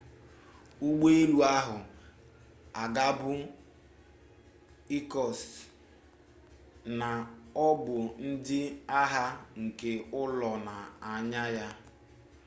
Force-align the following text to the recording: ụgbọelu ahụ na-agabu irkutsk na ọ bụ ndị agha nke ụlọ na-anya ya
ụgbọelu 0.87 1.37
ahụ 1.55 1.75
na-agabu 1.85 3.31
irkutsk 4.95 5.49
na 6.99 7.09
ọ 7.65 7.67
bụ 7.83 7.95
ndị 8.27 8.59
agha 8.99 9.25
nke 9.63 9.91
ụlọ 10.21 10.51
na-anya 10.65 11.43
ya 11.57 11.67